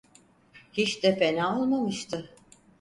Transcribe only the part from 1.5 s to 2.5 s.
olmamıştı.